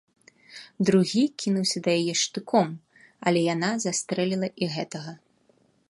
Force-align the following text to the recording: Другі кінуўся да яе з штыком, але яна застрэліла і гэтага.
Другі 0.89 1.23
кінуўся 1.43 1.83
да 1.87 1.95
яе 1.99 2.07
з 2.07 2.17
штыком, 2.25 2.69
але 3.29 3.39
яна 3.53 3.71
застрэліла 3.85 4.47
і 4.61 4.73
гэтага. 4.79 5.11